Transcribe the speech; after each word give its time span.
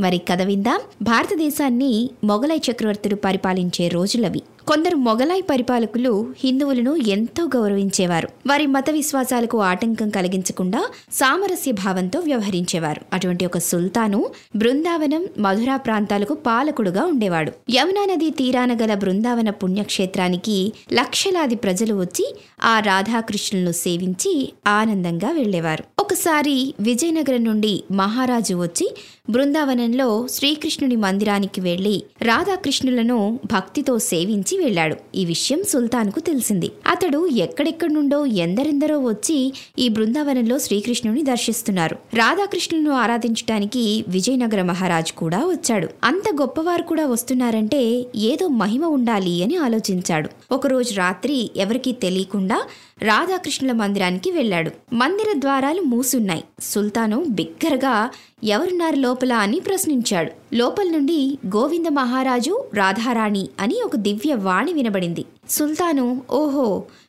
మరి 0.00 0.18
కథ 0.18 0.42
విందాం. 0.42 0.80
భారతదేశాన్ని 1.02 2.10
మొఘలై 2.24 2.60
చక్రవర్తులు 2.70 3.16
పరిపాలించే 3.16 3.88
రోజులవి. 3.88 4.42
కొందరు 4.66 4.96
మొఘలాయి 4.96 5.42
పరిపాలకులు 5.42 6.34
హిందువులను 6.44 6.96
ఎంతో 6.96 7.44
గౌరవించేవారు. 7.44 8.28
వారి 8.46 8.66
మత 8.66 8.90
విశ్వాసాలకు 8.90 9.58
ఆటంకం 9.58 10.08
కలిగించకుండా 10.08 10.88
సామరస్య 11.12 11.72
భావంతో 11.72 12.18
వ్యవహరించేవారు. 12.18 13.00
అటువంటి 13.12 13.46
ఒక 13.46 13.58
సుల్తాను 13.58 14.30
బృందావనం 14.56 15.26
మధురా 15.38 15.76
ప్రాంతాలకు 15.76 16.34
పాలకుడుగా 16.34 17.04
ఉండేవాడు. 17.04 17.52
యమునా 17.74 18.04
నది 18.04 18.30
తీరాన 18.30 18.74
గల 18.74 18.94
బృందావన 18.94 19.50
పుణ్యక్షేత్రానికి 19.50 20.72
లక్షలాది 20.92 21.54
ప్రజలు 21.54 21.94
వచ్చి 21.94 22.34
ఆ 22.62 22.78
రాధాకృష్ణులను 22.80 23.72
సేవించి 23.72 24.52
ఆనందంగా 24.66 25.30
వెళ్ళేవారు 25.30 25.84
ఒకసారి 26.10 26.74
విజయనగరం 26.80 27.44
నుండి 27.44 27.84
మహారాజు 27.92 28.54
వచ్చి 28.54 28.94
బృందావనంలో 29.30 30.26
శ్రీకృష్ణుని 30.30 30.96
మందిరానికి 30.96 31.60
వెళ్ళి 31.60 32.02
రాధాకృష్ణులను 32.22 33.40
భక్తితో 33.52 33.98
సేవించి 33.98 34.58
వెళ్ళాడు. 34.58 34.96
ఈ 35.14 35.24
విషయం 35.24 35.62
సుల్తాన్కు 35.68 36.20
తెలిసింది. 36.20 36.70
అతడు 36.86 37.26
ఎక్కడెక్కడి 37.26 37.92
నుండో 37.92 38.26
ఎందరెందరో 38.26 38.98
వచ్చి 38.98 39.52
ఈ 39.78 39.88
బృందావనంలో 39.88 40.58
శ్రీకృష్ణుని 40.58 41.22
దర్శిస్తున్నారు. 41.22 41.96
రాధాకృష్ణులను 42.14 42.90
ఆరాధించడానికి 42.90 44.04
విజయనగర 44.08 44.62
మహారాజు 44.62 45.12
కూడా 45.12 45.38
వచ్చాడు. 45.38 45.88
అంత 46.04 46.34
గొప్పవారు 46.40 46.82
కూడా 46.82 47.06
వస్తున్నారంటే 47.06 48.06
ఏదో 48.16 48.48
మహిమ 48.48 48.84
ఉండాలి 48.84 49.44
అని 49.44 49.56
ఆలోచించాడు. 49.56 50.28
ఒకరోజు 50.50 50.94
రాత్రి 50.94 51.50
ఎవరికీ 51.56 51.92
తెలియకుండా 51.92 52.62
రాధాకృష్ణుల 53.02 53.72
మందిరానికి 53.72 54.30
వెళ్ళాడు. 54.30 54.70
మందిర 54.94 55.32
ద్వారాలు 55.36 55.82
మూసున్నాయి. 56.00 56.44
సుల్తాను 56.62 57.16
బిగ్గరగా 57.28 58.10
ఎవరున్నారు 58.44 58.96
లోపల 58.96 59.32
అని 59.32 59.60
ప్రశ్నించాడు. 59.60 60.56
లోపల 60.56 60.86
నుండి 60.90 61.38
గోవింద 61.46 61.86
మహారాజు 61.86 62.64
రాధారాణి 62.74 63.48
అని 63.60 63.76
ఒక 63.84 63.96
దివ్య 63.96 64.34
వాణి 64.34 64.72
వినబడింది. 64.72 65.24
సుల్తాను 65.50 66.06
ఓహో 66.30 66.66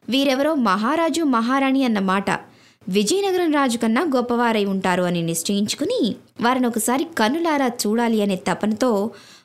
వీరెవరో 0.10 0.56
మహారాజు 0.56 1.24
మహారాణి 1.24 1.84
అన్నమాట 1.84 2.32
విజయనగరం 2.88 3.52
రాజు 3.52 3.78
కన్నా 3.78 4.02
గొప్పవారై 4.16 4.66
ఉంటారు 4.66 5.04
అని 5.04 5.22
నిశ్చయించుకుని 5.22 6.16
వారిని 6.42 6.68
ఒకసారి 6.68 7.04
కన్నులారా 7.18 7.68
చూడాలి 7.68 8.22
అనే 8.22 8.36
తపనతో 8.36 8.92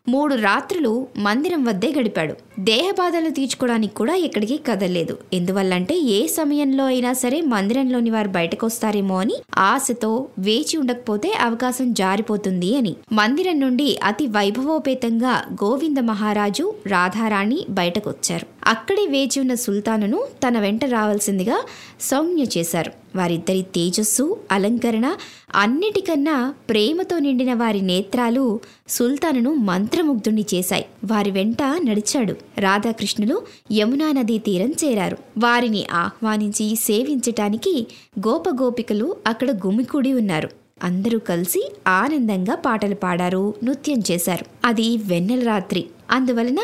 మూడు 0.08 0.34
రాత్రులు 0.34 1.06
మందిరం 1.16 1.64
వద్దే 1.64 1.94
గడిపాడు. 1.98 2.34
దేహబాధలు 2.58 3.30
తీర్చుకోవడానికి 3.30 3.94
కూడా 3.94 4.14
ఎక్కడికి 4.14 4.56
కదలలేదు. 4.56 5.18
ఎందువల్లంటే 5.32 5.98
ఏ 5.98 6.26
సమయంలో 6.26 6.84
అయినా 6.84 7.12
సరే 7.12 7.40
మందిరంలోని 7.40 8.10
వారు 8.10 8.28
బయటకు 8.28 8.66
వస్తారేమో 8.66 9.20
అని 9.20 9.34
ఆశతో 9.58 10.28
వేచి 10.38 10.76
ఉండకపోతే 10.76 11.32
అవకాశం 11.32 11.92
జారిపోతుంది 11.92 12.76
అని. 12.76 12.96
మందిరం 13.12 13.60
నుండి 13.60 13.98
అతి 14.02 14.26
వైభవోపేతంగా 14.26 15.44
గోవింద 15.64 15.98
మహారాజు 15.98 16.74
రాధారాణి 16.86 17.66
బయటకు 17.70 18.10
వచ్చారు 18.10 18.55
అక్కడే 18.66 19.06
వేచి 19.06 19.40
ఉన్న 19.40 19.54
సుల్తానును 19.54 20.26
తన 20.46 20.58
వెంట 20.58 20.84
రావాల్సిందిగా 20.84 21.64
సౌమ్య 22.00 22.44
చేశారు. 22.58 22.92
వారిద్దరి 23.16 23.62
తేజస్సు 23.62 24.38
అలంకరణ 24.52 25.16
అన్నిటికన్నా 25.54 26.54
ప్రేమతో 26.68 27.18
నిండిన 27.18 27.54
వారి 27.54 27.80
నేత్రాలు 27.80 28.60
సుల్తానును 28.88 29.54
మంత్రముగ్ధుణ్ణి 29.54 30.44
చేశాయి. 30.54 30.86
వారి 31.04 31.30
వెంట 31.30 31.62
నడిచాడు. 31.62 32.36
రాధాకృష్ణులు 32.58 33.42
యమునా 33.72 34.12
నదీ 34.12 34.38
తీరం 34.38 34.74
చేరారు. 34.84 35.18
వారిని 35.38 35.86
ఆహ్వానించి 35.92 36.76
సేవించటానికి 36.76 37.86
గోపగోపికలు 38.28 39.16
అక్కడ 39.26 39.50
గుమికూడి 39.50 40.12
ఉన్నారు. 40.12 40.50
అందరూ 40.82 41.18
కలిసి 41.18 41.72
ఆనందంగా 41.86 42.54
పాటలు 42.54 42.94
పాడారు 42.94 43.54
నృత్యం 43.64 44.02
చేశారు. 44.10 44.44
అది 44.64 44.96
వెన్నెల 44.96 45.46
రాత్రి. 45.46 45.84
అందువలన 46.10 46.56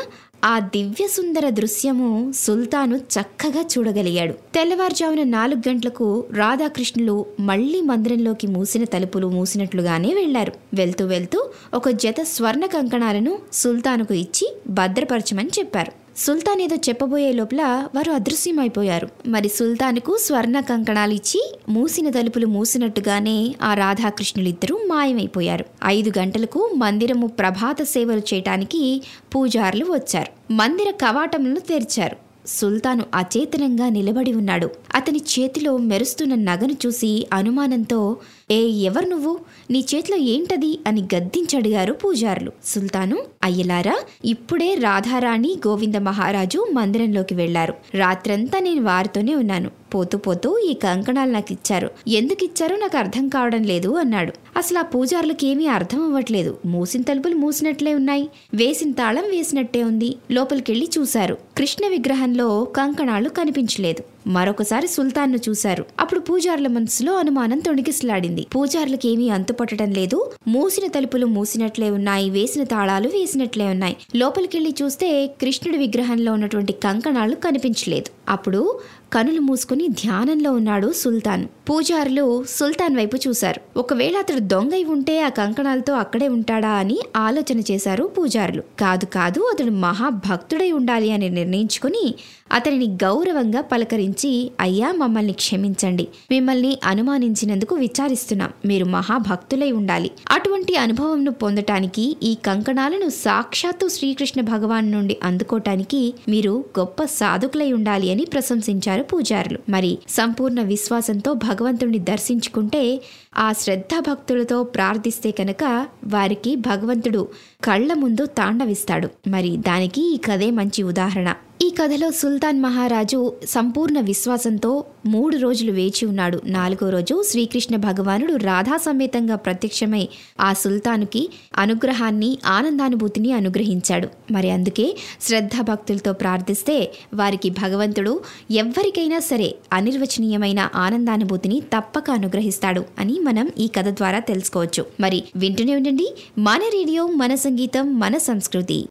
ఆ 0.44 0.58
దివ్య 0.58 1.06
సుందర 1.06 1.48
దృశ్యము 1.48 2.32
సుల్తాను 2.32 2.96
చక్కగా 2.96 3.60
చూడగలిగాడు. 3.60 4.32
తెల్లవారుజామున 4.54 5.22
నాలుగు 5.22 5.68
గంటలకు 5.68 6.24
రాధాకృష్ణులు 6.34 7.26
మళ్ళీ 7.40 7.80
మందిరంలోకి 7.80 8.46
మూసిన 8.46 8.84
తలుపులు 8.84 9.26
మూసినట్లుగానే 9.26 10.14
వెళ్ళారు 10.14 10.52
వెళ్తూ 10.74 11.06
వెళ్తూ 11.06 11.50
ఒక 11.74 11.88
జత 11.88 12.20
స్వర్ణ 12.22 12.66
కంకణాలను 12.66 13.38
సుల్తానుకు 13.52 14.14
ఇచ్చి 14.14 14.56
భద్రపరచమని 14.68 15.50
చెప్పారు. 15.58 16.01
సుల్తాన్ 16.16 16.60
ఏదో 16.60 16.76
చెప్పబోయే 16.76 17.32
లోపల 17.32 17.88
వారు 17.94 18.12
అదృశ్యమైపోయారు. 18.12 19.08
మరి 19.26 19.48
సుల్తాన్కు 19.48 20.16
స్వర్ణ 20.16 20.60
కంకణాలు 20.60 21.12
ఇచ్చి 21.12 21.54
మూసిన 21.68 22.10
తలుపులు 22.10 22.46
మూసినట్టుగానే 22.46 23.54
ఆ 23.62 23.74
రాధాకృష్ణులిద్దరూ 23.74 24.76
మాయమైపోయారు. 24.76 25.64
ఐదు 25.84 26.12
గంటలకు 26.18 26.70
మందిరము 26.76 27.26
ప్రభాత 27.26 27.82
సేవలు 27.82 28.34
చేయటానికి 28.34 29.02
పూజారులు 29.34 29.84
వచ్చారు. 29.84 30.52
మందిర 30.52 30.90
కవాటములను 30.90 31.60
తెరిచారు. 31.60 32.16
సుల్తాను 32.46 33.04
అచేతనంగా 33.14 33.88
నిలబడి 33.88 34.32
ఉన్నాడు. 34.32 34.70
అతని 34.94 35.18
చేతిలో 35.18 35.76
మెరుస్తున్న 35.76 36.34
నగను 36.34 36.76
చూసి 36.86 37.26
అనుమానంతో 37.32 38.16
ఏ 38.52 38.68
ఎవరు 38.68 39.06
నువ్వు? 39.06 39.38
నీ 39.70 39.84
చేతిలో 39.94 40.16
ఏంటది? 40.16 40.78
అని 40.86 41.02
గద్దించడిగారు 41.02 41.92
పూజారులు. 41.92 42.52
సుల్తాను 42.64 43.18
అయ్యలారా 43.42 43.98
ఇప్పుడే 44.24 44.74
రాధారాణి 44.74 45.56
గోవింద 45.66 45.94
మహారాజు 45.94 46.66
మందిరంలోకి 46.72 47.34
వెళ్ళారు 47.34 47.74
రాత్రంతా 47.94 48.58
నేను 48.58 48.82
వారితోనే 48.82 49.34
ఉన్నాను. 49.34 49.70
పోతూ 49.94 50.18
పోతూ 50.18 50.58
ఈ 50.58 50.72
కంకణాలు 50.72 51.30
నాకు 51.30 51.52
ఇచ్చారు. 51.52 51.90
ఎందుకు 52.08 52.44
ఇచ్చారో 52.44 52.76
నాకు 52.76 52.96
అర్థం 52.96 53.28
కావడం 53.28 53.62
లేదు 53.62 53.88
అన్నాడు. 53.88 54.32
అసలు 54.56 54.78
ఆ 54.78 54.82
పూజారులకేమీ 54.82 55.66
అర్థం 55.66 56.02
అవ్వట్లేదు. 56.02 56.58
మూసిన 56.66 57.02
తలుపులు 57.02 57.34
మూసినట్లే 57.34 57.94
ఉన్నాయి. 57.94 58.28
వేసిన 58.54 58.92
తాళం 58.92 59.24
వేసినట్టే 59.30 59.82
ఉంది. 59.82 60.16
లోపలికెళ్ళి 60.30 60.88
చూశారు. 60.98 61.38
కృష్ణ 61.58 61.88
విగ్రహంలో 61.88 62.64
కంకణాలు 62.64 63.28
కనిపించలేదు. 63.28 64.21
మరొకసారి 64.26 64.88
సుల్తాన్ను 64.88 65.38
చూశారు. 65.48 65.84
అప్పుడు 66.00 66.20
పూజారుల 66.20 66.66
మనసులో 66.66 67.16
అనుమానం 67.16 67.58
తొణికిసలాడింది. 67.58 68.46
పూజారులకేమీ 68.54 69.28
అంతుపట్టడం 69.28 69.90
లేదు. 69.90 70.32
మూసిన 70.48 70.88
తలుపులు 70.88 71.26
మూసినట్లే 71.26 71.90
ఉన్నాయి. 71.90 72.30
వేసిన 72.30 72.64
తాళాలు 72.64 73.08
వేసినట్లే 73.08 73.64
ఉన్నాయి. 73.64 73.96
లోపలికెళ్ళి 74.16 74.74
చూస్తే 74.82 75.26
కృష్ణుడి 75.26 75.78
విగ్రహంలో 75.78 76.32
ఉన్నటువంటి 76.32 76.72
కంకణాలు 76.72 77.34
కనిపించలేదు. 77.34 78.32
అప్పుడు 78.32 78.80
కనులు 79.12 79.40
మూసుకుని 79.40 79.88
ధ్యానంలో 79.88 80.52
ఉన్నాడు 80.52 80.92
సుల్తాన్. 80.92 81.46
పూజారులు 81.70 82.44
సుల్తాన్ 82.48 82.96
వైపు 82.96 83.16
చూశారు. 83.28 83.78
ఒకవేళ 83.78 84.16
అతడు 84.16 84.38
దొంగై 84.38 84.84
ఉంటే 84.84 85.20
ఆ 85.20 85.28
కంకణాలతో 85.28 85.92
అక్కడే 85.94 86.28
ఉంటాడా 86.28 86.68
అని 86.68 86.98
ఆలోచన 87.16 87.60
చేశారు 87.60 88.04
పూజారులు. 88.04 88.62
కాదు 88.80 89.04
కాదు 89.04 89.40
అతడు 89.40 89.70
మహాభక్తుడై 89.70 90.70
ఉండాలి 90.70 91.12
అని 91.12 91.28
నిర్ణయించుకుని 91.28 92.14
అతనిని 92.52 92.86
గౌరవంగా 92.86 93.60
పలకరించి 93.60 94.50
అయ్యా 94.60 94.92
మమ్మల్ని 94.92 95.32
క్షమించండి. 95.32 96.08
మిమ్మల్ని 96.30 96.78
అనుమానించినందుకు 96.84 97.76
విచారిస్తున్నాం. 97.76 98.50
మీరు 98.66 98.84
మహాభక్తులై 98.84 99.70
ఉండాలి. 99.70 100.10
అటువంటి 100.30 100.76
అనుభవంను 100.76 101.30
పొందటానికి 101.30 102.16
ఈ 102.22 102.34
కంకణాలను 102.34 103.08
సాక్షాత్తు 103.08 103.88
శ్రీకృష్ణ 103.88 104.40
భగవాన్ 104.40 104.92
నుండి 104.92 105.16
అందుకోటానికి 105.22 106.14
మీరు 106.28 106.64
గొప్ప 106.78 107.04
సాధుకులై 107.04 107.72
ఉండాలి 107.72 108.10
అని 108.10 108.24
ప్రశంసించారు 108.24 109.01
పూజారులు. 109.02 109.58
మరి 109.68 109.98
సంపూర్ణ 110.08 110.62
విశ్వాసంతో 110.62 111.32
భగవంతుణ్ణి 111.32 111.98
దర్శించుకుంటే 111.98 113.02
ఆ 113.36 113.52
శ్రద్ధా 113.52 114.00
భక్తులతో 114.00 114.62
ప్రార్థిస్తే 114.62 115.30
కనుక 115.30 115.86
వారికి 116.04 116.56
భగవంతుడు 116.56 117.28
కళ్ళ 117.64 117.94
ముందు 117.94 118.26
తాండవిస్తాడు. 118.26 119.08
మరి 119.28 119.56
దానికి 119.56 120.14
ఈ 120.14 120.16
కథే 120.16 120.50
మంచి 120.50 120.82
ఉదాహరణ. 120.82 121.34
ఈ 121.62 121.70
కథలో 121.70 122.10
సుల్తాన్ 122.10 122.62
మహారాజు 122.62 123.32
సంపూర్ణ 123.48 124.00
విశ్వాసంతో 124.00 124.84
మూడు 125.06 125.36
రోజులు 125.36 125.72
వేచి 125.72 126.06
ఉన్నాడు. 126.06 126.42
నాలుగో 126.44 126.90
రోజు 126.90 127.24
శ్రీకృష్ణ 127.30 127.76
భగవానుడు 127.76 128.34
రాధా 128.34 128.76
సమేతంగా 128.76 129.36
ప్రత్యక్షమై 129.36 130.08
ఆ 130.40 130.52
సుల్తానుకి 130.52 131.30
అనుగ్రహాన్ని 131.56 132.38
ఆనందానుభూతిని 132.46 133.32
అనుగ్రహించాడు. 133.32 134.08
మరి 134.32 134.50
అందుకే 134.50 134.96
శ్రద్ధా 135.20 135.60
భక్తులతో 135.60 136.12
ప్రార్థిస్తే 136.12 136.92
వారికి 137.14 137.50
భగవంతుడు 137.50 138.20
ఎవ్వరికైనా 138.50 139.18
సరే 139.18 139.54
అనిర్వచనీయమైన 139.72 140.68
ఆనందానుభూతిని 140.74 141.60
తప్పక 141.60 142.10
అనుగ్రహిస్తాడు 142.10 142.84
అని 142.98 143.20
మనం 143.20 143.50
ఈ 143.58 143.66
కథ 143.66 143.88
ద్వారా 143.88 144.18
తెలుసుకోవచ్చు. 144.18 144.86
మరి 145.00 145.24
వింటూనే 145.36 145.76
ఉండండి. 145.76 146.14
మన 146.38 146.58
రేడియో 146.58 147.06
మన 147.06 147.34
సంగీతం 147.34 148.00
మన 148.00 148.18
సంస్కృతి. 148.18 148.86